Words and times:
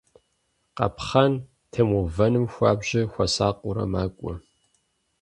Къапхъэн 0.75 1.33
темыувэным 1.71 2.45
хуабжьу 2.53 3.09
хуэсакъыурэ 3.13 3.85
макӀуэ. 3.91 4.33